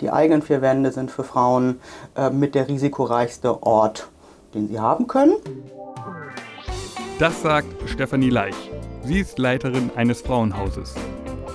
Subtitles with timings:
[0.00, 1.80] Die eigenen vier Wände sind für Frauen
[2.14, 4.08] äh, mit der risikoreichste Ort,
[4.54, 5.34] den sie haben können.
[7.18, 8.54] Das sagt Stefanie Leich.
[9.02, 10.94] Sie ist Leiterin eines Frauenhauses.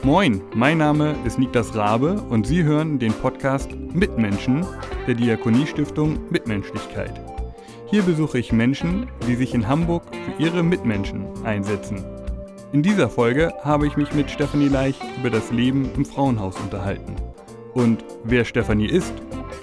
[0.03, 4.65] Moin, mein Name ist Niklas Rabe und Sie hören den Podcast Mitmenschen
[5.07, 7.21] der Diakoniestiftung Mitmenschlichkeit.
[7.85, 12.03] Hier besuche ich Menschen, die sich in Hamburg für ihre Mitmenschen einsetzen.
[12.73, 17.15] In dieser Folge habe ich mich mit Stefanie Leich über das Leben im Frauenhaus unterhalten.
[17.73, 19.13] Und wer Stefanie ist,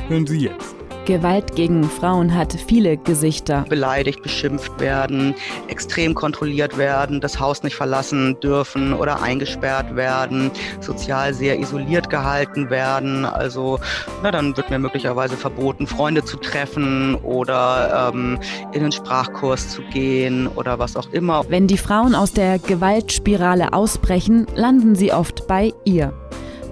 [0.08, 0.74] hören Sie jetzt.
[1.06, 3.64] Gewalt gegen Frauen hat viele Gesichter.
[3.68, 5.34] Beleidigt, beschimpft werden,
[5.68, 10.50] extrem kontrolliert werden, das Haus nicht verlassen dürfen oder eingesperrt werden,
[10.80, 13.24] sozial sehr isoliert gehalten werden.
[13.24, 13.80] Also
[14.22, 18.38] na, dann wird mir möglicherweise verboten, Freunde zu treffen oder ähm,
[18.72, 21.44] in den Sprachkurs zu gehen oder was auch immer.
[21.48, 26.12] Wenn die Frauen aus der Gewaltspirale ausbrechen, landen sie oft bei ihr.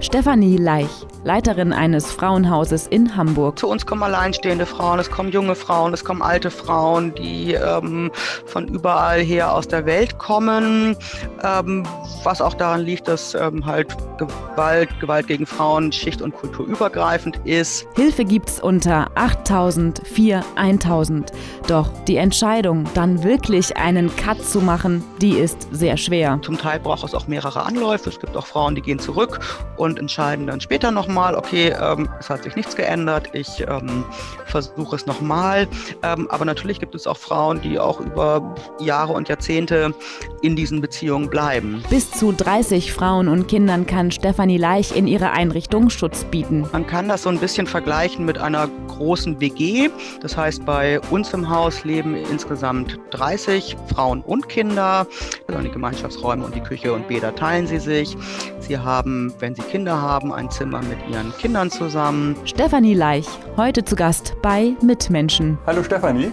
[0.01, 3.59] Stefanie Leich Leiterin eines Frauenhauses in Hamburg.
[3.59, 8.11] Zu uns kommen alleinstehende Frauen, es kommen junge Frauen, es kommen alte Frauen, die ähm,
[8.47, 10.97] von überall her aus der Welt kommen,
[11.43, 11.85] ähm,
[12.23, 17.87] was auch daran liegt, dass ähm, halt Gewalt, Gewalt gegen Frauen schicht- und kulturübergreifend ist.
[17.95, 21.33] Hilfe gibt's unter 8000 4 1000.
[21.67, 26.39] Doch die Entscheidung, dann wirklich einen Cut zu machen, die ist sehr schwer.
[26.43, 28.09] Zum Teil braucht es auch mehrere Anläufe.
[28.09, 29.41] Es gibt auch Frauen, die gehen zurück
[29.77, 34.05] und entscheiden dann später noch nochmal, okay, ähm, es hat sich nichts geändert, ich ähm,
[34.47, 35.67] versuche es nochmal.
[36.03, 39.95] Ähm, aber natürlich gibt es auch Frauen, die auch über Jahre und Jahrzehnte
[40.43, 41.83] in diesen Beziehungen bleiben.
[41.89, 46.67] Bis zu 30 Frauen und Kindern kann Stefanie Leich in ihrer Einrichtung Schutz bieten.
[46.73, 49.89] Man kann das so ein bisschen vergleichen mit einer großen WG.
[50.21, 55.07] Das heißt, bei uns im Haus leben insgesamt 30 Frauen und Kinder.
[55.47, 58.17] Also die Gemeinschaftsräume und die Küche und Bäder teilen sie sich.
[58.61, 62.35] Sie haben, wenn sie Kinder haben, ein Zimmer mit ihren Kindern zusammen.
[62.45, 65.59] Stefanie Leich, heute zu Gast bei Mitmenschen.
[65.67, 66.33] Hallo Stefanie,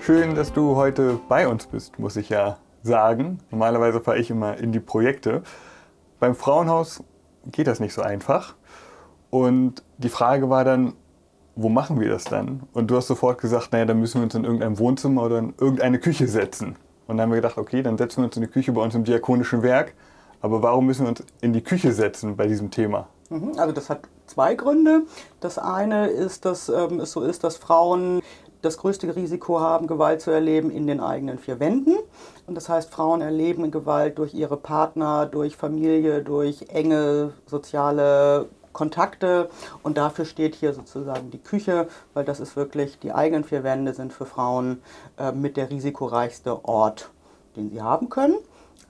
[0.00, 3.38] schön, dass du heute bei uns bist, muss ich ja sagen.
[3.50, 5.42] Normalerweise fahre ich immer in die Projekte.
[6.20, 7.02] Beim Frauenhaus
[7.46, 8.54] geht das nicht so einfach.
[9.30, 10.92] Und die Frage war dann,
[11.56, 12.62] wo machen wir das dann?
[12.72, 15.54] Und du hast sofort gesagt, naja, dann müssen wir uns in irgendein Wohnzimmer oder in
[15.58, 16.76] irgendeine Küche setzen.
[17.06, 18.94] Und dann haben wir gedacht, okay, dann setzen wir uns in die Küche bei uns
[18.94, 19.94] im diakonischen Werk.
[20.40, 23.08] Aber warum müssen wir uns in die Küche setzen bei diesem Thema?
[23.28, 25.02] Mhm, also das hat zwei Gründe.
[25.40, 28.22] Das eine ist, dass ähm, es so ist, dass Frauen
[28.62, 31.96] das größte Risiko haben, Gewalt zu erleben in den eigenen vier Wänden.
[32.46, 39.48] Und das heißt, Frauen erleben Gewalt durch ihre Partner, durch Familie, durch enge soziale Kontakte.
[39.82, 43.94] Und dafür steht hier sozusagen die Küche, weil das ist wirklich, die eigenen vier Wände
[43.94, 44.82] sind für Frauen
[45.18, 47.10] äh, mit der risikoreichste Ort,
[47.56, 48.36] den sie haben können.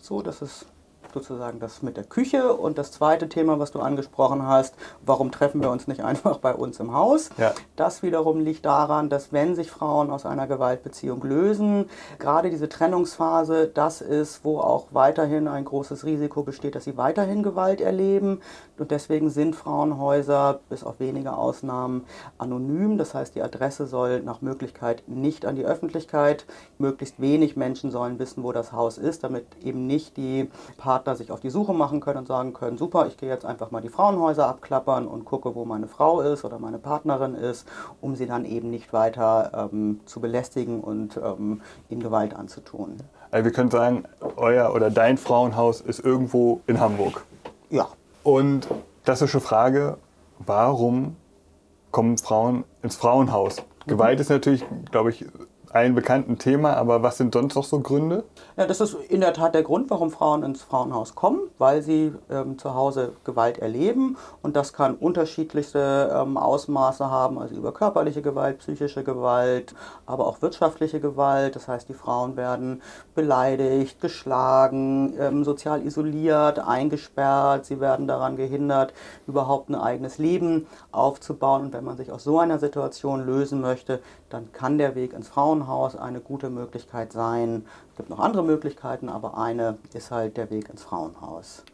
[0.00, 0.66] So, das ist
[1.12, 2.54] sozusagen das mit der Küche.
[2.54, 6.54] Und das zweite Thema, was du angesprochen hast, warum treffen wir uns nicht einfach bei
[6.54, 7.30] uns im Haus?
[7.36, 7.52] Ja.
[7.76, 11.88] Das wiederum liegt daran, dass wenn sich Frauen aus einer Gewaltbeziehung lösen,
[12.18, 17.42] gerade diese Trennungsphase, das ist, wo auch weiterhin ein großes Risiko besteht, dass sie weiterhin
[17.42, 18.40] Gewalt erleben.
[18.78, 22.04] Und deswegen sind Frauenhäuser bis auf wenige Ausnahmen
[22.38, 22.96] anonym.
[22.96, 26.46] Das heißt, die Adresse soll nach Möglichkeit nicht an die Öffentlichkeit.
[26.78, 31.16] Möglichst wenig Menschen sollen wissen, wo das Haus ist, damit eben nicht die Partner Partner
[31.16, 33.80] sich auf die Suche machen können und sagen können, super, ich gehe jetzt einfach mal
[33.80, 37.66] die Frauenhäuser abklappern und gucke, wo meine Frau ist oder meine Partnerin ist,
[38.02, 42.98] um sie dann eben nicht weiter ähm, zu belästigen und ähm, ihnen Gewalt anzutun.
[43.30, 44.04] Also wir können sagen,
[44.36, 47.24] euer oder dein Frauenhaus ist irgendwo in Hamburg.
[47.70, 47.88] Ja.
[48.22, 48.68] Und
[49.04, 49.96] klassische Frage,
[50.38, 51.16] warum
[51.92, 53.62] kommen Frauen ins Frauenhaus?
[53.86, 54.20] Gewalt mhm.
[54.20, 55.24] ist natürlich, glaube ich,
[55.72, 58.24] ein bekannten Thema, aber was sind sonst noch so Gründe?
[58.56, 62.12] Ja, das ist in der Tat der Grund, warum Frauen ins Frauenhaus kommen, weil sie
[62.28, 68.20] ähm, zu Hause Gewalt erleben und das kann unterschiedlichste ähm, Ausmaße haben, also über körperliche
[68.20, 69.76] Gewalt, psychische Gewalt,
[70.06, 71.54] aber auch wirtschaftliche Gewalt.
[71.54, 72.82] Das heißt, die Frauen werden
[73.14, 78.92] beleidigt, geschlagen, ähm, sozial isoliert, eingesperrt, sie werden daran gehindert,
[79.28, 81.62] überhaupt ein eigenes Leben aufzubauen.
[81.62, 84.00] Und wenn man sich aus so einer Situation lösen möchte,
[84.30, 87.66] dann kann der Weg ins Frauenhaus eine gute Möglichkeit sein.
[87.90, 91.64] Es gibt noch andere Möglichkeiten, aber eine ist halt der Weg ins Frauenhaus.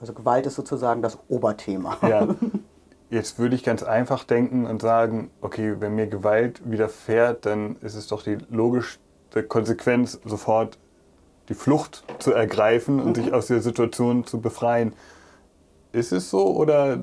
[0.00, 1.96] Also Gewalt ist sozusagen das Oberthema.
[2.02, 2.28] Ja.
[3.10, 7.94] Jetzt würde ich ganz einfach denken und sagen, okay, wenn mir Gewalt widerfährt, dann ist
[7.94, 10.78] es doch die logischste Konsequenz, sofort
[11.50, 14.94] die Flucht zu ergreifen und sich aus der Situation zu befreien.
[15.92, 17.00] Ist es so oder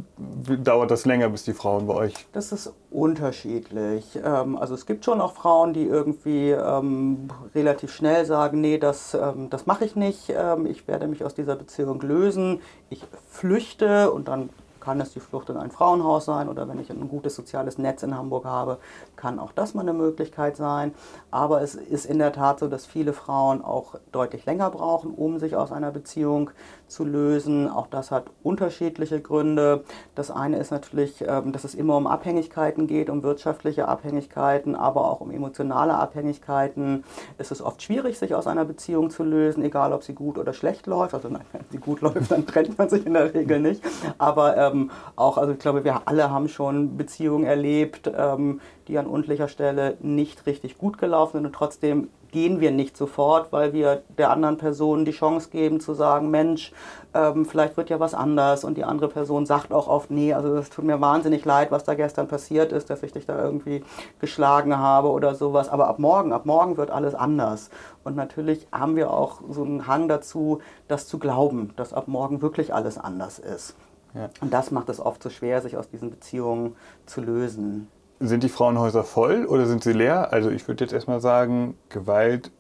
[0.64, 2.14] dauert das länger, bis die Frauen bei euch?
[2.34, 4.20] Das ist unterschiedlich.
[4.24, 9.14] Ähm, also es gibt schon auch Frauen, die irgendwie ähm, relativ schnell sagen, nee, das,
[9.14, 10.34] ähm, das mache ich nicht,
[10.68, 15.50] ich werde mich aus dieser Beziehung lösen, ich flüchte und dann kann es die Flucht
[15.50, 18.78] in ein Frauenhaus sein oder wenn ich ein gutes soziales Netz in Hamburg habe,
[19.16, 20.94] kann auch das mal eine Möglichkeit sein.
[21.32, 25.40] Aber es ist in der Tat so, dass viele Frauen auch deutlich länger brauchen, um
[25.40, 26.52] sich aus einer Beziehung
[26.88, 27.70] zu lösen.
[27.70, 29.84] Auch das hat unterschiedliche Gründe.
[30.16, 35.10] Das eine ist natürlich, ähm, dass es immer um Abhängigkeiten geht, um wirtschaftliche Abhängigkeiten, aber
[35.10, 37.04] auch um emotionale Abhängigkeiten.
[37.38, 40.54] Es ist oft schwierig, sich aus einer Beziehung zu lösen, egal ob sie gut oder
[40.54, 41.14] schlecht läuft.
[41.14, 43.84] Also nein, wenn sie gut läuft, dann trennt man sich in der Regel nicht.
[44.18, 49.08] Aber ähm, auch, also ich glaube, wir alle haben schon Beziehungen erlebt, ähm, die an
[49.08, 54.04] undlicher Stelle nicht richtig gut gelaufen sind und trotzdem gehen wir nicht sofort, weil wir
[54.18, 56.72] der anderen Person die Chance geben zu sagen, Mensch,
[57.14, 60.56] ähm, vielleicht wird ja was anders und die andere Person sagt auch oft, nee, also
[60.58, 63.84] es tut mir wahnsinnig leid, was da gestern passiert ist, dass ich dich da irgendwie
[64.20, 67.70] geschlagen habe oder sowas, aber ab morgen, ab morgen wird alles anders.
[68.04, 72.42] Und natürlich haben wir auch so einen Hang dazu, das zu glauben, dass ab morgen
[72.42, 73.76] wirklich alles anders ist.
[74.14, 74.30] Ja.
[74.42, 76.76] Und das macht es oft so schwer, sich aus diesen Beziehungen
[77.06, 77.88] zu lösen.
[78.20, 80.34] Sind die Frauenhäuser voll oder sind sie leer?
[80.34, 82.52] Also ich würde jetzt erstmal sagen, Gewalt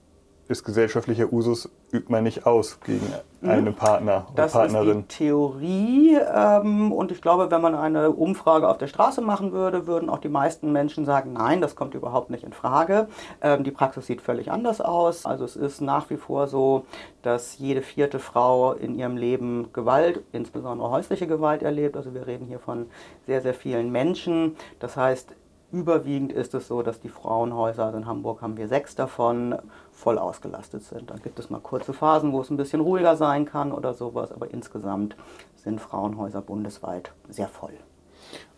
[0.47, 3.07] ist gesellschaftlicher Usus, übt man nicht aus gegen
[3.41, 3.49] mhm.
[3.49, 4.87] einen Partner oder das Partnerin.
[4.87, 9.21] Das ist die Theorie ähm, und ich glaube, wenn man eine Umfrage auf der Straße
[9.21, 13.07] machen würde, würden auch die meisten Menschen sagen, nein, das kommt überhaupt nicht in Frage.
[13.41, 15.25] Ähm, die Praxis sieht völlig anders aus.
[15.25, 16.85] Also es ist nach wie vor so,
[17.21, 21.97] dass jede vierte Frau in ihrem Leben Gewalt, insbesondere häusliche Gewalt erlebt.
[21.97, 22.87] Also wir reden hier von
[23.25, 24.55] sehr, sehr vielen Menschen.
[24.79, 25.35] Das heißt,
[25.71, 29.55] Überwiegend ist es so, dass die Frauenhäuser, also in Hamburg haben wir sechs davon,
[29.91, 31.11] voll ausgelastet sind.
[31.11, 34.31] Dann gibt es mal kurze Phasen, wo es ein bisschen ruhiger sein kann oder sowas,
[34.31, 35.15] aber insgesamt
[35.55, 37.73] sind Frauenhäuser bundesweit sehr voll.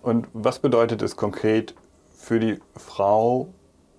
[0.01, 1.75] Und was bedeutet es konkret
[2.11, 3.49] für die Frau,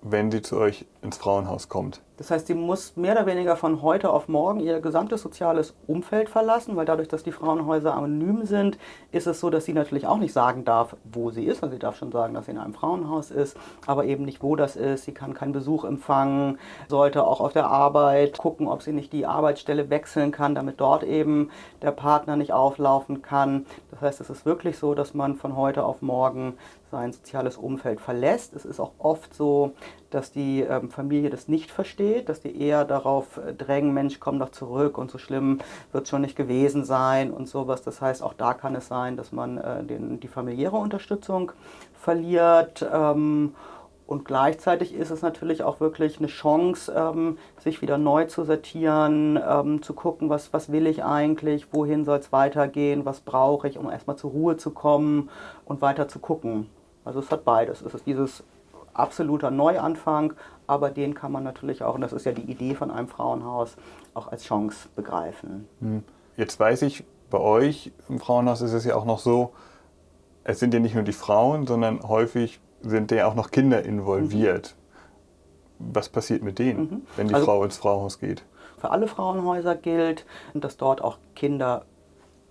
[0.01, 2.01] wenn sie zu euch ins Frauenhaus kommt?
[2.23, 6.29] Das heißt, sie muss mehr oder weniger von heute auf morgen ihr gesamtes soziales Umfeld
[6.29, 8.77] verlassen, weil dadurch, dass die Frauenhäuser anonym sind,
[9.11, 11.63] ist es so, dass sie natürlich auch nicht sagen darf, wo sie ist.
[11.63, 14.55] Also sie darf schon sagen, dass sie in einem Frauenhaus ist, aber eben nicht, wo
[14.55, 15.03] das ist.
[15.03, 19.25] Sie kann keinen Besuch empfangen, sollte auch auf der Arbeit gucken, ob sie nicht die
[19.25, 21.49] Arbeitsstelle wechseln kann, damit dort eben
[21.81, 23.65] der Partner nicht auflaufen kann.
[23.91, 26.53] Das heißt, es ist wirklich so, dass man von heute auf morgen
[26.89, 28.53] sein soziales Umfeld verlässt.
[28.53, 29.73] Es ist auch oft so,
[30.13, 34.39] dass die ähm, Familie das nicht versteht, dass die eher darauf äh, drängen, Mensch, komm
[34.39, 35.59] doch zurück und so schlimm
[35.91, 37.81] wird es schon nicht gewesen sein und sowas.
[37.81, 41.51] Das heißt, auch da kann es sein, dass man äh, den, die familiäre Unterstützung
[41.93, 42.85] verliert.
[42.93, 43.55] Ähm,
[44.05, 49.39] und gleichzeitig ist es natürlich auch wirklich eine Chance, ähm, sich wieder neu zu sortieren,
[49.47, 53.77] ähm, zu gucken, was, was will ich eigentlich, wohin soll es weitergehen, was brauche ich,
[53.77, 55.29] um erstmal zur Ruhe zu kommen
[55.65, 56.69] und weiter zu gucken.
[57.05, 57.81] Also es hat beides.
[57.81, 58.43] Es ist dieses
[58.93, 60.33] absoluter Neuanfang,
[60.67, 63.75] aber den kann man natürlich auch, und das ist ja die Idee von einem Frauenhaus,
[64.13, 65.67] auch als Chance begreifen.
[65.79, 66.03] Hm.
[66.37, 69.53] Jetzt weiß ich, bei euch im Frauenhaus ist es ja auch noch so,
[70.43, 74.75] es sind ja nicht nur die Frauen, sondern häufig sind ja auch noch Kinder involviert.
[75.79, 75.85] Mhm.
[75.93, 77.01] Was passiert mit denen, mhm.
[77.15, 78.45] wenn die also, Frau ins Frauenhaus geht?
[78.77, 81.85] Für alle Frauenhäuser gilt, dass dort auch Kinder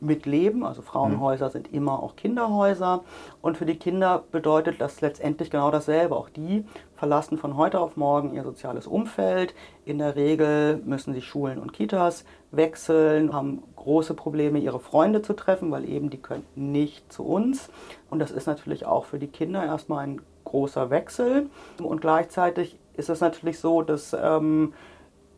[0.03, 0.65] mitleben.
[0.65, 1.53] Also Frauenhäuser mhm.
[1.53, 3.05] sind immer auch Kinderhäuser.
[3.41, 6.17] Und für die Kinder bedeutet das letztendlich genau dasselbe.
[6.17, 6.65] Auch die
[6.97, 9.55] verlassen von heute auf morgen ihr soziales Umfeld.
[9.85, 15.33] In der Regel müssen sie Schulen und Kitas wechseln, haben große Probleme, ihre Freunde zu
[15.33, 17.71] treffen, weil eben die können nicht zu uns.
[18.11, 21.49] Und das ist natürlich auch für die Kinder erstmal ein großer Wechsel.
[21.82, 24.75] Und gleichzeitig ist es natürlich so, dass ähm,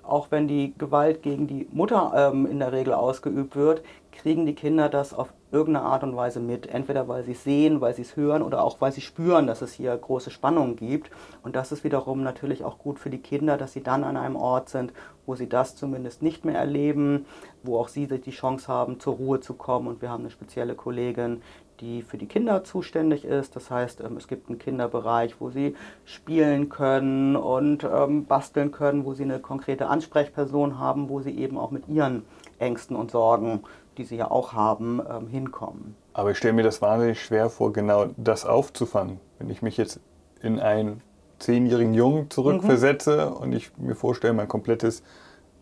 [0.06, 3.82] auch wenn die Gewalt gegen die Mutter ähm, in der Regel ausgeübt wird,
[4.14, 6.66] kriegen die Kinder das auf irgendeine Art und Weise mit.
[6.66, 9.62] Entweder weil sie es sehen, weil sie es hören oder auch weil sie spüren, dass
[9.62, 11.10] es hier große Spannungen gibt.
[11.42, 14.36] Und das ist wiederum natürlich auch gut für die Kinder, dass sie dann an einem
[14.36, 14.92] Ort sind,
[15.26, 17.26] wo sie das zumindest nicht mehr erleben,
[17.62, 19.88] wo auch sie die Chance haben, zur Ruhe zu kommen.
[19.88, 21.42] Und wir haben eine spezielle Kollegin,
[21.80, 23.56] die für die Kinder zuständig ist.
[23.56, 29.04] Das heißt, ähm, es gibt einen Kinderbereich, wo sie spielen können und ähm, basteln können,
[29.04, 32.24] wo sie eine konkrete Ansprechperson haben, wo sie eben auch mit ihren
[32.58, 35.96] Ängsten und Sorgen, die sie ja auch haben, ähm, hinkommen.
[36.12, 39.20] Aber ich stelle mir das wahnsinnig schwer vor, genau das aufzufangen.
[39.38, 40.00] Wenn ich mich jetzt
[40.40, 41.00] in einen
[41.38, 43.36] zehnjährigen Jungen zurückversetze mhm.
[43.36, 45.02] und ich mir vorstelle, mein komplettes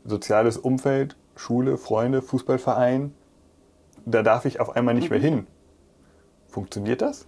[0.04, 3.14] soziales Umfeld, Schule, Freunde, Fußballverein,
[4.04, 5.16] da darf ich auf einmal nicht mhm.
[5.16, 5.46] mehr hin.
[6.48, 7.26] Funktioniert das?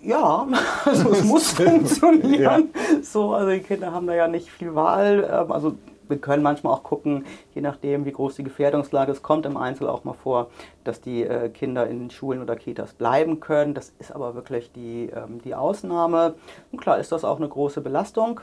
[0.00, 0.46] Ja,
[0.84, 2.40] also es muss funktionieren.
[2.40, 2.58] Ja.
[3.02, 5.28] So, also die Kinder haben da ja nicht viel Wahl.
[5.30, 5.76] Ähm, also
[6.08, 9.88] wir können manchmal auch gucken, je nachdem, wie groß die Gefährdungslage ist, kommt im Einzel
[9.88, 10.50] auch mal vor,
[10.84, 13.74] dass die äh, Kinder in Schulen oder Kitas bleiben können.
[13.74, 16.34] Das ist aber wirklich die, ähm, die Ausnahme.
[16.70, 18.40] Und klar ist das auch eine große Belastung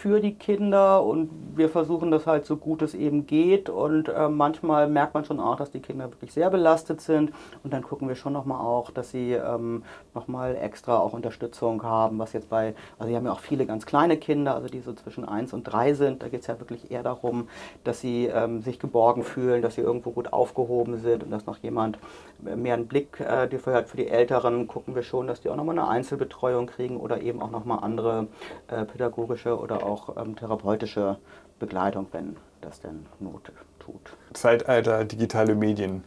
[0.00, 4.30] für die Kinder und wir versuchen das halt so gut es eben geht und äh,
[4.30, 7.32] manchmal merkt man schon auch, dass die Kinder wirklich sehr belastet sind
[7.64, 9.82] und dann gucken wir schon nochmal auch, dass sie ähm,
[10.14, 13.84] nochmal extra auch Unterstützung haben, was jetzt bei, also wir haben ja auch viele ganz
[13.84, 16.90] kleine Kinder, also die so zwischen 1 und 3 sind, da geht es ja wirklich
[16.90, 17.48] eher darum,
[17.84, 21.58] dass sie ähm, sich geborgen fühlen, dass sie irgendwo gut aufgehoben sind und dass noch
[21.58, 21.98] jemand
[22.42, 23.88] mehr einen Blick äh, dafür hat.
[23.88, 27.42] Für die Älteren gucken wir schon, dass die auch nochmal eine Einzelbetreuung kriegen oder eben
[27.42, 28.28] auch nochmal andere
[28.68, 31.18] äh, pädagogische oder auch ähm, therapeutische
[31.58, 34.16] Begleitung, wenn das denn Not tut.
[34.34, 36.04] Zeitalter digitale Medien.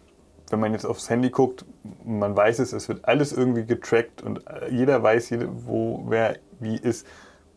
[0.49, 1.65] Wenn man jetzt aufs Handy guckt,
[2.03, 5.33] man weiß es, es wird alles irgendwie getrackt und äh, jeder weiß,
[5.65, 7.07] wo wer wie ist.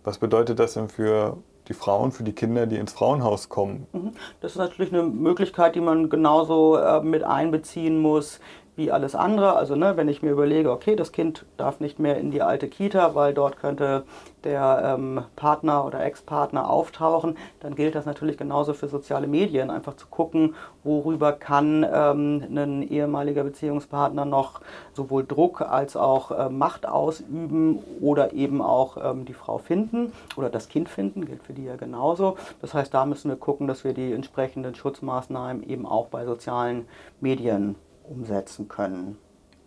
[0.04, 1.36] Was bedeutet das denn für
[1.68, 3.86] die Frauen, für die Kinder, die ins Frauenhaus kommen?
[3.92, 4.12] Mhm.
[4.40, 8.40] Das ist natürlich eine Möglichkeit, die man genauso äh, mit einbeziehen muss
[8.76, 9.56] wie alles andere.
[9.56, 12.68] Also ne, wenn ich mir überlege, okay, das Kind darf nicht mehr in die alte
[12.68, 14.04] Kita, weil dort könnte
[14.44, 19.94] der ähm, Partner oder Ex-Partner auftauchen, dann gilt das natürlich genauso für soziale Medien, einfach
[19.94, 20.54] zu gucken,
[20.84, 24.60] worüber kann ähm, ein ehemaliger Beziehungspartner noch
[24.92, 30.48] sowohl Druck als auch äh, Macht ausüben oder eben auch ähm, die Frau finden oder
[30.48, 32.36] das Kind finden, gilt für die ja genauso.
[32.60, 36.86] Das heißt, da müssen wir gucken, dass wir die entsprechenden Schutzmaßnahmen eben auch bei sozialen
[37.20, 37.74] Medien
[38.08, 39.18] umsetzen können.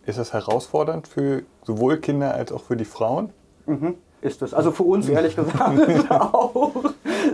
[0.06, 3.30] Ist das herausfordernd für sowohl Kinder als auch für die Frauen?
[3.66, 4.54] Mhm ist es.
[4.54, 6.72] Also für uns ehrlich gesagt auch.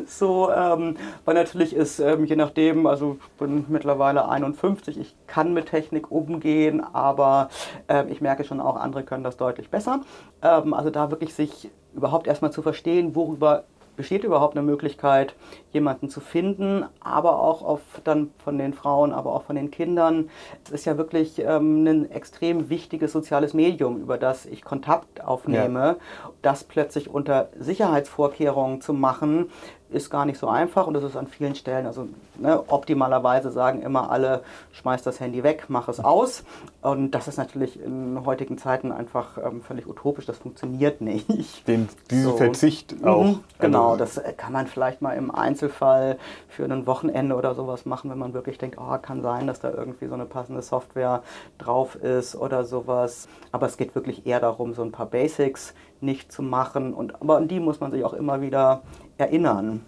[0.06, 5.52] So, ähm, weil natürlich ist, ähm, je nachdem, also ich bin mittlerweile 51, ich kann
[5.52, 7.48] mit Technik umgehen, aber
[7.88, 10.00] ähm, ich merke schon auch, andere können das deutlich besser.
[10.42, 13.64] Ähm, also da wirklich sich überhaupt erstmal zu verstehen, worüber
[13.96, 15.34] besteht überhaupt eine Möglichkeit,
[15.72, 20.30] jemanden zu finden, aber auch auf, dann von den Frauen, aber auch von den Kindern.
[20.64, 25.80] Es ist ja wirklich ähm, ein extrem wichtiges soziales Medium, über das ich Kontakt aufnehme.
[25.80, 25.96] Ja.
[26.42, 29.50] Das plötzlich unter Sicherheitsvorkehrungen zu machen,
[29.90, 33.82] ist gar nicht so einfach und das ist an vielen Stellen, also ne, optimalerweise sagen
[33.82, 36.44] immer alle, schmeiß das Handy weg, mach es aus.
[36.82, 41.66] Und das ist natürlich in heutigen Zeiten einfach ähm, völlig utopisch, das funktioniert nicht.
[41.68, 42.36] Den, diesen so.
[42.36, 43.24] Verzicht auch.
[43.24, 47.54] Mhm, genau, also das äh, kann man vielleicht mal im Einzelfall für ein Wochenende oder
[47.54, 50.62] sowas machen, wenn man wirklich denkt, oh, kann sein, dass da irgendwie so eine passende
[50.62, 51.22] Software
[51.58, 53.28] drauf ist oder sowas.
[53.52, 56.94] Aber es geht wirklich eher darum, so ein paar Basics nicht zu machen.
[56.94, 58.82] Und, aber an die muss man sich auch immer wieder
[59.18, 59.84] erinnern.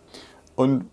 [0.57, 0.87] Und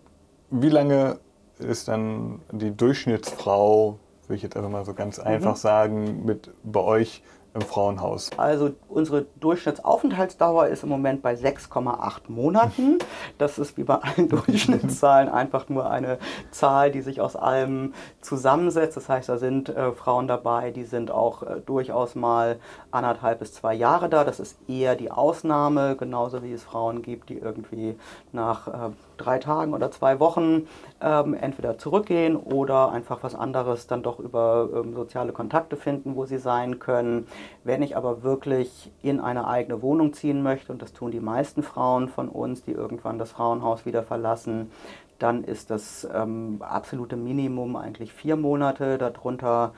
[0.50, 1.18] wie lange
[1.58, 5.60] ist dann die Durchschnittsfrau, will ich jetzt einfach mal so ganz einfach mhm.
[5.60, 7.22] sagen, mit bei euch
[7.56, 8.30] im Frauenhaus?
[8.36, 12.98] Also unsere Durchschnittsaufenthaltsdauer ist im Moment bei 6,8 Monaten.
[13.38, 16.18] Das ist wie bei allen Durchschnittszahlen einfach nur eine
[16.50, 18.96] Zahl, die sich aus allem zusammensetzt.
[18.96, 22.58] Das heißt, da sind äh, Frauen dabei, die sind auch äh, durchaus mal
[22.90, 24.24] anderthalb bis zwei Jahre da.
[24.24, 27.98] Das ist eher die Ausnahme, genauso wie es Frauen gibt, die irgendwie
[28.32, 30.66] nach äh, drei Tagen oder zwei Wochen
[31.00, 36.24] ähm, entweder zurückgehen oder einfach was anderes dann doch über ähm, soziale Kontakte finden, wo
[36.26, 37.26] sie sein können.
[37.64, 41.62] Wenn ich aber wirklich in eine eigene Wohnung ziehen möchte, und das tun die meisten
[41.62, 44.70] Frauen von uns, die irgendwann das Frauenhaus wieder verlassen,
[45.18, 48.98] dann ist das ähm, absolute Minimum eigentlich vier Monate.
[48.98, 49.72] Darunter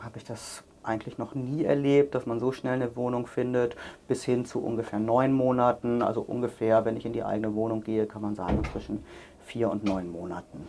[0.00, 3.76] habe ich das eigentlich noch nie erlebt, dass man so schnell eine Wohnung findet,
[4.08, 6.02] bis hin zu ungefähr neun Monaten.
[6.02, 9.04] Also ungefähr, wenn ich in die eigene Wohnung gehe, kann man sagen zwischen
[9.44, 10.64] vier und neun Monaten.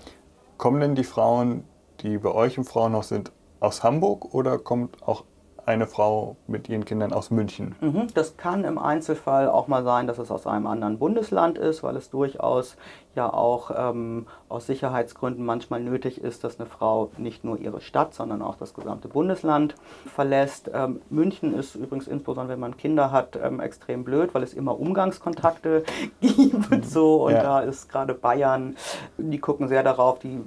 [0.57, 1.63] Kommen denn die Frauen,
[2.01, 5.23] die bei euch im Frauenhaus sind, aus Hamburg oder kommt auch
[5.67, 7.75] eine Frau mit ihren Kindern aus München.
[7.81, 11.83] Mhm, das kann im Einzelfall auch mal sein, dass es aus einem anderen Bundesland ist,
[11.83, 12.77] weil es durchaus
[13.15, 18.13] ja auch ähm, aus Sicherheitsgründen manchmal nötig ist, dass eine Frau nicht nur ihre Stadt,
[18.13, 20.71] sondern auch das gesamte Bundesland verlässt.
[20.73, 24.79] Ähm, München ist übrigens insbesondere, wenn man Kinder hat, ähm, extrem blöd, weil es immer
[24.79, 25.83] Umgangskontakte
[26.21, 26.85] gibt.
[26.85, 27.43] So und ja.
[27.43, 28.77] da ist gerade Bayern,
[29.17, 30.39] die gucken sehr darauf, die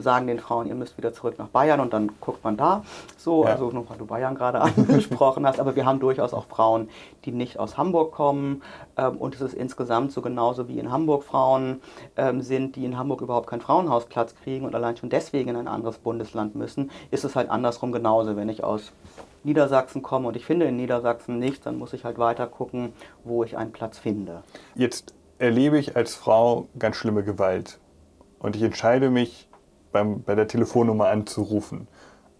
[0.00, 2.82] sagen den Frauen, ihr müsst wieder zurück nach Bayern und dann guckt man da.
[3.18, 3.50] So, ja.
[3.50, 6.88] also weil du Bayern gerade angesprochen hast, aber wir haben durchaus auch Frauen,
[7.24, 8.62] die nicht aus Hamburg kommen
[8.96, 11.80] ähm, und es ist insgesamt so genauso wie in Hamburg Frauen
[12.16, 15.68] ähm, sind, die in Hamburg überhaupt keinen Frauenhausplatz kriegen und allein schon deswegen in ein
[15.68, 18.36] anderes Bundesland müssen, ist es halt andersrum genauso.
[18.36, 18.92] Wenn ich aus
[19.44, 22.92] Niedersachsen komme und ich finde in Niedersachsen nichts, dann muss ich halt weiter gucken,
[23.24, 24.42] wo ich einen Platz finde.
[24.74, 27.78] Jetzt erlebe ich als Frau ganz schlimme Gewalt
[28.38, 29.48] und ich entscheide mich,
[29.94, 31.88] beim, bei der Telefonnummer anzurufen.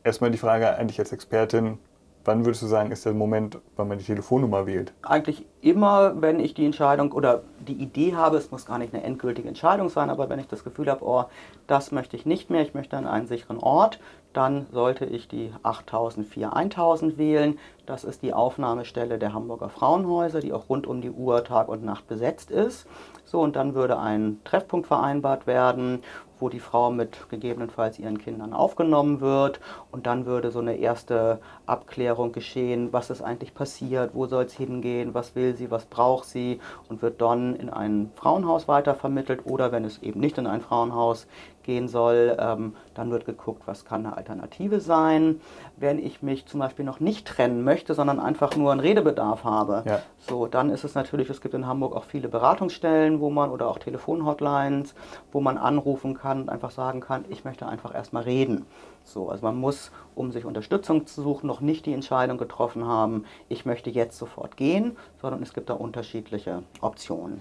[0.03, 1.79] Erstmal die Frage an dich als Expertin,
[2.25, 4.93] wann würdest du sagen, ist der Moment, wann man die Telefonnummer wählt?
[5.03, 9.03] Eigentlich immer, wenn ich die Entscheidung oder die Idee habe, es muss gar nicht eine
[9.03, 11.25] endgültige Entscheidung sein, aber wenn ich das Gefühl habe, oh,
[11.67, 14.01] das möchte ich nicht mehr, ich möchte an einen sicheren Ort,
[14.33, 17.59] dann sollte ich die 8004 1000 wählen.
[17.87, 21.85] Das ist die Aufnahmestelle der Hamburger Frauenhäuser, die auch rund um die Uhr Tag und
[21.85, 22.87] Nacht besetzt ist.
[23.25, 26.03] So, und dann würde ein Treffpunkt vereinbart werden,
[26.45, 29.61] wo die Frau mit gegebenenfalls ihren Kindern aufgenommen wird.
[29.91, 34.53] Und dann würde so eine erste Abklärung geschehen, was ist eigentlich passiert, wo soll es
[34.53, 36.61] hingehen, was will sie, was braucht sie?
[36.91, 41.27] Und wird dann in ein Frauenhaus weitervermittelt oder wenn es eben nicht in ein Frauenhaus
[41.65, 45.41] gehen soll, ähm, dann wird geguckt, was kann eine Alternative sein.
[45.77, 49.83] Wenn ich mich zum Beispiel noch nicht trennen möchte, sondern einfach nur einen Redebedarf habe,
[49.87, 50.01] ja.
[50.19, 53.69] so dann ist es natürlich, es gibt in Hamburg auch viele Beratungsstellen, wo man oder
[53.69, 54.95] auch Telefonhotlines,
[55.33, 58.67] wo man anrufen kann und einfach sagen kann, ich möchte einfach erstmal reden.
[59.05, 63.25] So, also man muss, um sich Unterstützung zu suchen, noch nicht die Entscheidung getroffen haben,
[63.49, 67.41] ich möchte jetzt sofort gehen, sondern es gibt da unterschiedliche Optionen.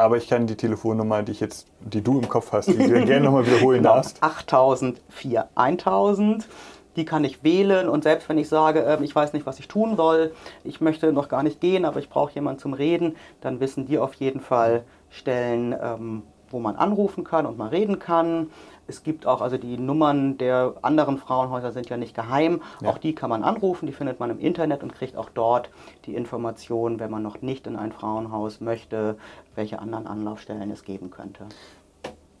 [0.00, 3.04] Aber ich kann die Telefonnummer, die ich jetzt, die du im Kopf hast, die du
[3.04, 4.22] gerne nochmal wiederholen genau, darfst.
[4.22, 6.48] 8004 1000.
[6.96, 9.68] Die kann ich wählen und selbst wenn ich sage, äh, ich weiß nicht, was ich
[9.68, 10.32] tun soll,
[10.64, 13.98] ich möchte noch gar nicht gehen, aber ich brauche jemanden zum Reden, dann wissen die
[13.98, 18.50] auf jeden Fall Stellen, ähm, wo man anrufen kann und mal reden kann.
[18.90, 22.60] Es gibt auch, also die Nummern der anderen Frauenhäuser sind ja nicht geheim.
[22.82, 22.90] Ja.
[22.90, 25.70] Auch die kann man anrufen, die findet man im Internet und kriegt auch dort
[26.06, 29.16] die Informationen, wenn man noch nicht in ein Frauenhaus möchte,
[29.54, 31.46] welche anderen Anlaufstellen es geben könnte.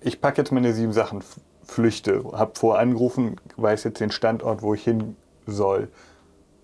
[0.00, 1.22] Ich packe jetzt meine sieben Sachen,
[1.62, 5.14] flüchte, habe vor angerufen, weiß jetzt den Standort, wo ich hin
[5.46, 5.88] soll.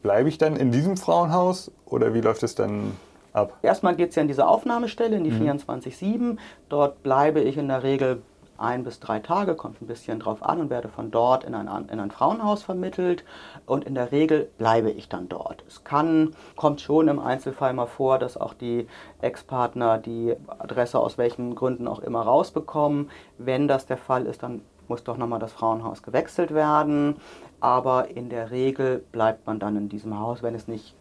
[0.02, 2.96] Bleibe ich dann in diesem Frauenhaus oder wie läuft es dann
[3.32, 3.56] ab?
[3.62, 5.60] Erstmal geht es ja in diese Aufnahmestelle, in die mhm.
[5.60, 6.38] 24-7.
[6.68, 8.22] Dort bleibe ich in der Regel
[8.58, 11.88] ein bis drei Tage, kommt ein bisschen drauf an und werde von dort in ein,
[11.88, 13.24] in ein Frauenhaus vermittelt
[13.66, 15.64] und in der Regel bleibe ich dann dort.
[15.66, 18.86] Es kann, kommt schon im Einzelfall mal vor, dass auch die
[19.20, 23.10] Ex-Partner die Adresse aus welchen Gründen auch immer rausbekommen.
[23.38, 27.16] Wenn das der Fall ist, dann muss doch nochmal das Frauenhaus gewechselt werden.
[27.60, 30.94] Aber in der Regel bleibt man dann in diesem Haus, wenn es nicht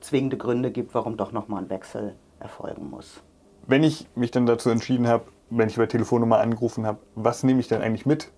[0.00, 3.22] zwingende Gründe gibt, warum doch nochmal ein Wechsel erfolgen muss.
[3.66, 5.24] Wenn ich mich dann dazu entschieden habe,
[5.56, 8.30] wenn ich über Telefonnummer angerufen habe, was nehme ich denn eigentlich mit?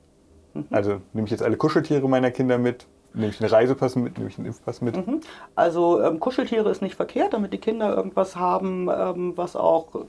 [0.55, 0.67] Mhm.
[0.71, 2.87] Also nehme ich jetzt alle Kuscheltiere meiner Kinder mit?
[3.13, 4.19] Nehme ich einen Reisepass mit?
[4.19, 4.97] Nehme ich einen Impfpass mit?
[4.97, 5.21] Mhm.
[5.55, 10.07] Also ähm, Kuscheltiere ist nicht verkehrt, damit die Kinder irgendwas haben, ähm, was auch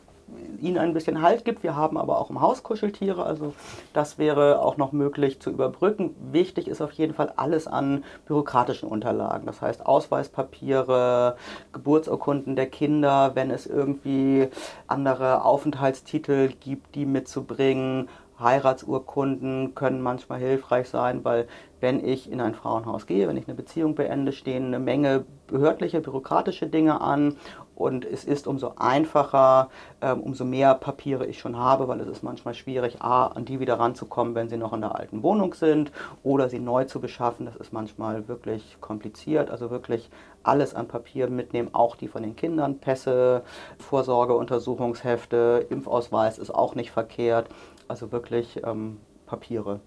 [0.60, 1.64] ihnen ein bisschen Halt gibt.
[1.64, 3.54] Wir haben aber auch im Haus Kuscheltiere, also
[3.94, 6.16] das wäre auch noch möglich zu überbrücken.
[6.32, 11.38] Wichtig ist auf jeden Fall alles an bürokratischen Unterlagen, das heißt Ausweispapiere,
[11.74, 14.50] Geburtsurkunden der Kinder, wenn es irgendwie
[14.88, 18.10] andere Aufenthaltstitel gibt, die mitzubringen.
[18.38, 21.48] Heiratsurkunden können manchmal hilfreich sein, weil
[21.80, 26.02] wenn ich in ein Frauenhaus gehe, wenn ich eine Beziehung beende, stehen eine Menge behördliche,
[26.02, 27.38] bürokratische Dinge an
[27.76, 29.70] und es ist umso einfacher,
[30.02, 33.60] ähm, umso mehr Papiere ich schon habe, weil es ist manchmal schwierig, A, an die
[33.60, 35.92] wieder ranzukommen, wenn sie noch in der alten Wohnung sind
[36.24, 37.46] oder sie neu zu beschaffen.
[37.46, 39.50] Das ist manchmal wirklich kompliziert.
[39.50, 40.10] Also wirklich
[40.44, 43.44] alles an Papier mitnehmen, auch die von den Kindern, Pässe,
[43.80, 47.50] Vorsorgeuntersuchungshefte, Impfausweis ist auch nicht verkehrt.
[47.88, 49.80] Also wirklich ähm, Papiere.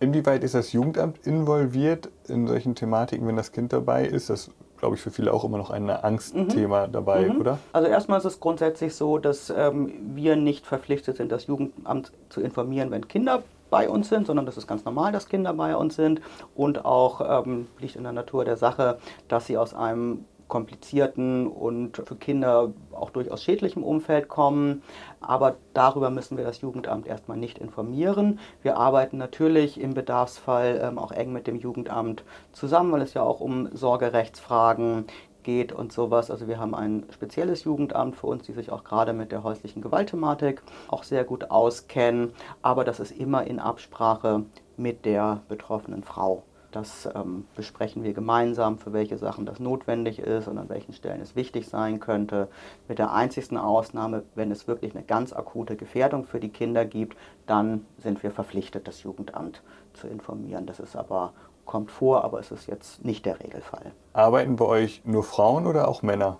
[0.00, 4.30] Inwieweit ist das Jugendamt involviert in solchen Thematiken, wenn das Kind dabei ist?
[4.30, 4.50] Das
[4.82, 6.92] glaube ich, für viele auch immer noch ein Angstthema mhm.
[6.92, 7.40] dabei, mhm.
[7.40, 7.58] oder?
[7.72, 12.40] Also erstmal ist es grundsätzlich so, dass ähm, wir nicht verpflichtet sind, das Jugendamt zu
[12.40, 15.94] informieren, wenn Kinder bei uns sind, sondern das ist ganz normal, dass Kinder bei uns
[15.94, 16.20] sind
[16.56, 22.02] und auch ähm, liegt in der Natur der Sache, dass sie aus einem komplizierten und
[22.06, 24.82] für Kinder auch durchaus schädlichem Umfeld kommen.
[25.22, 28.38] Aber darüber müssen wir das Jugendamt erstmal nicht informieren.
[28.60, 33.22] Wir arbeiten natürlich im Bedarfsfall ähm, auch eng mit dem Jugendamt zusammen, weil es ja
[33.22, 35.06] auch um Sorgerechtsfragen
[35.42, 36.30] geht und sowas.
[36.30, 39.80] Also wir haben ein spezielles Jugendamt für uns, die sich auch gerade mit der häuslichen
[39.80, 42.34] Gewaltthematik auch sehr gut auskennen.
[42.60, 44.44] Aber das ist immer in Absprache
[44.76, 46.42] mit der betroffenen Frau.
[46.72, 51.20] Das ähm, besprechen wir gemeinsam, für welche Sachen das notwendig ist und an welchen Stellen
[51.20, 52.48] es wichtig sein könnte.
[52.88, 57.16] Mit der einzigsten Ausnahme, wenn es wirklich eine ganz akute Gefährdung für die Kinder gibt,
[57.46, 60.66] dann sind wir verpflichtet, das Jugendamt zu informieren.
[60.66, 61.34] Das ist aber
[61.66, 63.92] kommt vor, aber es ist jetzt nicht der Regelfall.
[64.12, 66.38] Arbeiten bei euch nur Frauen oder auch Männer?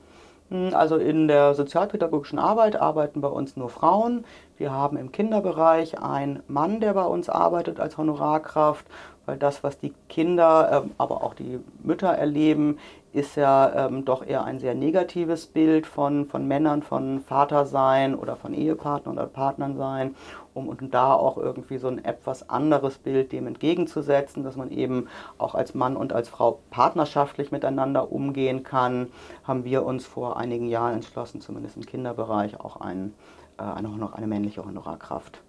[0.50, 4.24] Hm, also in der sozialpädagogischen Arbeit arbeiten bei uns nur Frauen.
[4.58, 8.86] Wir haben im Kinderbereich einen Mann, der bei uns arbeitet als Honorarkraft
[9.26, 12.78] weil das, was die Kinder, ähm, aber auch die Mütter erleben,
[13.12, 18.36] ist ja ähm, doch eher ein sehr negatives Bild von, von Männern, von Vatersein oder
[18.36, 20.16] von Ehepartnern oder Partnern sein,
[20.54, 25.08] um und da auch irgendwie so ein etwas anderes Bild dem entgegenzusetzen, dass man eben
[25.38, 29.08] auch als Mann und als Frau partnerschaftlich miteinander umgehen kann,
[29.44, 33.12] haben wir uns vor einigen Jahren entschlossen, zumindest im Kinderbereich auch ein,
[33.58, 35.42] äh, noch eine männliche Honorarkraft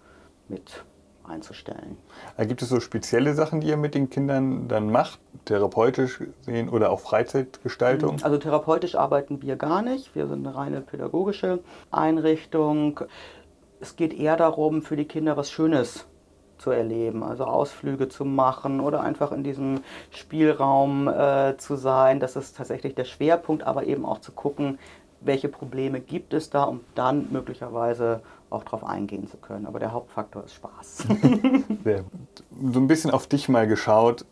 [0.48, 0.84] mit
[1.28, 1.96] einzustellen.
[2.36, 6.68] Äh, gibt es so spezielle Sachen, die ihr mit den Kindern dann macht, therapeutisch sehen
[6.68, 8.22] oder auch Freizeitgestaltung?
[8.22, 10.14] Also therapeutisch arbeiten wir gar nicht.
[10.14, 11.60] Wir sind eine reine pädagogische
[11.90, 13.00] Einrichtung.
[13.80, 16.06] Es geht eher darum, für die Kinder was Schönes
[16.58, 22.20] zu erleben, also Ausflüge zu machen oder einfach in diesem Spielraum äh, zu sein.
[22.20, 24.78] Das ist tatsächlich der Schwerpunkt, aber eben auch zu gucken,
[25.20, 28.22] welche Probleme gibt es da, um dann möglicherweise
[28.54, 29.66] auch darauf eingehen zu können.
[29.66, 31.04] Aber der Hauptfaktor ist Spaß.
[31.84, 34.24] so ein bisschen auf dich mal geschaut.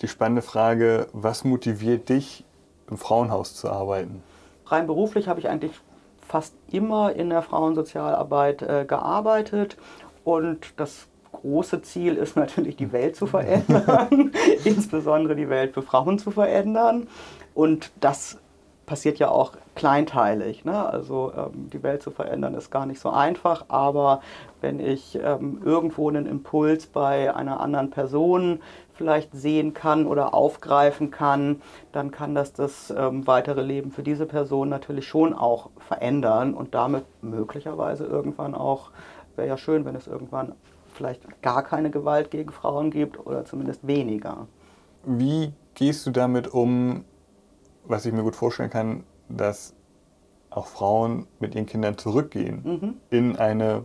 [0.00, 2.44] Die spannende Frage, was motiviert dich,
[2.90, 4.22] im Frauenhaus zu arbeiten?
[4.66, 5.72] Rein beruflich habe ich eigentlich
[6.20, 9.76] fast immer in der Frauensozialarbeit äh, gearbeitet
[10.24, 14.32] und das große Ziel ist natürlich, die Welt zu verändern,
[14.64, 17.08] insbesondere die Welt für Frauen zu verändern.
[17.54, 18.38] Und das
[18.86, 20.64] passiert ja auch kleinteilig.
[20.64, 20.88] Ne?
[20.88, 24.20] Also ähm, die Welt zu verändern ist gar nicht so einfach, aber
[24.60, 28.60] wenn ich ähm, irgendwo einen Impuls bei einer anderen Person
[28.94, 31.60] vielleicht sehen kann oder aufgreifen kann,
[31.92, 36.74] dann kann das das ähm, weitere Leben für diese Person natürlich schon auch verändern und
[36.74, 38.90] damit möglicherweise irgendwann auch,
[39.34, 40.52] wäre ja schön, wenn es irgendwann
[40.94, 44.46] vielleicht gar keine Gewalt gegen Frauen gibt oder zumindest weniger.
[45.04, 47.04] Wie gehst du damit um,
[47.88, 49.74] was ich mir gut vorstellen kann, dass
[50.50, 52.94] auch Frauen mit ihren Kindern zurückgehen mhm.
[53.10, 53.84] in eine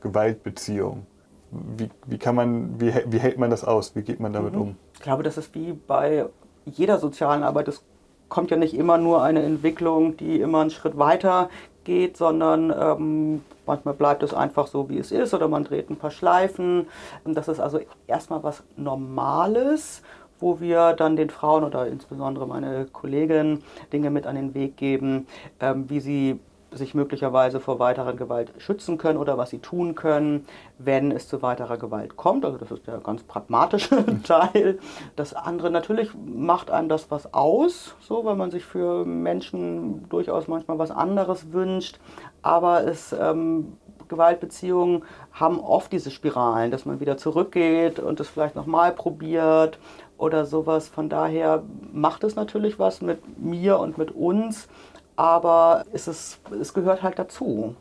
[0.00, 1.06] Gewaltbeziehung.
[1.50, 3.94] Wie, wie, kann man, wie, wie hält man das aus?
[3.94, 4.60] Wie geht man damit mhm.
[4.60, 4.76] um?
[4.94, 6.26] Ich glaube, das ist wie bei
[6.64, 7.68] jeder sozialen Arbeit.
[7.68, 7.82] Es
[8.28, 11.48] kommt ja nicht immer nur eine Entwicklung, die immer einen Schritt weiter
[11.84, 15.96] geht, sondern ähm, manchmal bleibt es einfach so, wie es ist, oder man dreht ein
[15.96, 16.88] paar Schleifen.
[17.24, 20.02] Und das ist also erstmal was Normales
[20.40, 25.26] wo wir dann den Frauen oder insbesondere meine Kollegin Dinge mit an den Weg geben,
[25.60, 26.40] ähm, wie sie
[26.76, 30.46] sich möglicherweise vor weiterer Gewalt schützen können oder was sie tun können,
[30.78, 32.44] wenn es zu weiterer Gewalt kommt.
[32.44, 34.78] Also das ist der ganz pragmatische Teil.
[35.14, 40.48] Das andere natürlich macht einem das was aus, so weil man sich für Menschen durchaus
[40.48, 41.98] manchmal was anderes wünscht.
[42.42, 43.76] Aber es ähm,
[44.08, 49.78] Gewaltbeziehungen haben oft diese Spiralen, dass man wieder zurückgeht und es vielleicht nochmal probiert
[50.18, 50.88] oder sowas.
[50.88, 54.68] Von daher macht es natürlich was mit mir und mit uns,
[55.16, 57.74] aber es, ist, es gehört halt dazu.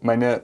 [0.00, 0.42] Meine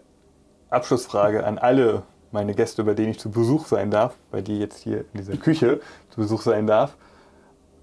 [0.70, 2.02] Abschlussfrage an alle
[2.33, 5.37] meine Gäste, bei denen ich zu Besuch sein darf, bei dir jetzt hier in dieser
[5.37, 6.96] Küche zu Besuch sein darf.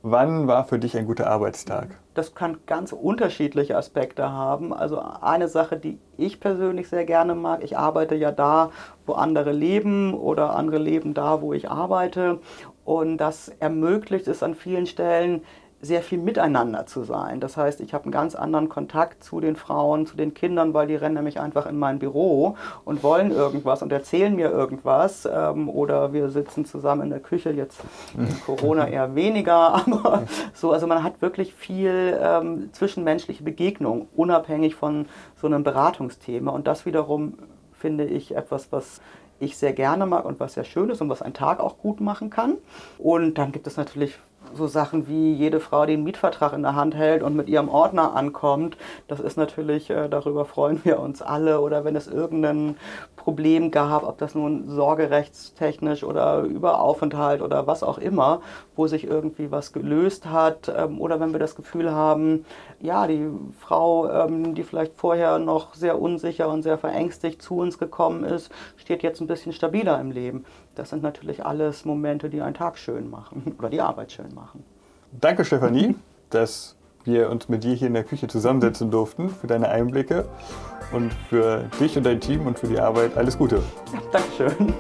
[0.02, 1.90] Wann war für dich ein guter Arbeitstag?
[2.14, 4.74] Das kann ganz unterschiedliche Aspekte haben.
[4.74, 8.72] Also eine Sache, die ich persönlich sehr gerne mag, ich arbeite ja da,
[9.06, 12.40] wo andere leben oder andere leben da, wo ich arbeite.
[12.86, 15.42] Und das ermöglicht es an vielen Stellen,
[15.82, 17.40] sehr viel miteinander zu sein.
[17.40, 20.88] Das heißt, ich habe einen ganz anderen Kontakt zu den Frauen, zu den Kindern, weil
[20.88, 25.28] die rennen nämlich einfach in mein Büro und wollen irgendwas und erzählen mir irgendwas.
[25.32, 27.82] Ähm, oder wir sitzen zusammen in der Küche, jetzt
[28.46, 35.06] Corona eher weniger, aber so, also man hat wirklich viel ähm, zwischenmenschliche Begegnung, unabhängig von
[35.38, 36.52] so einem Beratungsthema.
[36.52, 37.38] Und das wiederum
[37.72, 39.00] finde ich etwas, was
[39.40, 42.02] ich sehr gerne mag und was sehr schön ist und was einen Tag auch gut
[42.02, 42.58] machen kann.
[42.98, 44.20] Und dann gibt es natürlich
[44.54, 47.70] so Sachen wie jede Frau, die einen Mietvertrag in der Hand hält und mit ihrem
[47.70, 51.62] Ordner ankommt, das ist natürlich, äh, darüber freuen wir uns alle.
[51.62, 52.78] Oder wenn es irgendein
[53.16, 58.42] Problem gab, ob das nun sorgerechtstechnisch oder über Aufenthalt oder was auch immer,
[58.76, 60.72] wo sich irgendwie was gelöst hat.
[60.76, 62.46] Ähm, oder wenn wir das Gefühl haben,
[62.80, 63.28] ja, die
[63.60, 68.52] Frau, ähm, die vielleicht vorher noch sehr unsicher und sehr verängstigt zu uns gekommen ist,
[68.78, 70.46] steht jetzt ein bisschen stabiler im Leben.
[70.80, 74.64] Das sind natürlich alles Momente, die einen Tag schön machen oder die Arbeit schön machen.
[75.12, 75.94] Danke, Stefanie,
[76.30, 80.30] dass wir uns mit dir hier in der Küche zusammensetzen durften, für deine Einblicke
[80.94, 83.62] und für dich und dein Team und für die Arbeit alles Gute.
[83.92, 84.74] Ja, Dankeschön.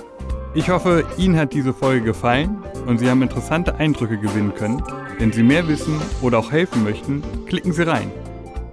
[0.53, 4.81] Ich hoffe, Ihnen hat diese Folge gefallen und Sie haben interessante Eindrücke gewinnen können.
[5.17, 8.09] Wenn Sie mehr wissen oder auch helfen möchten, klicken Sie rein.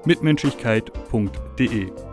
[0.05, 2.06] mitmenschlichkeit.de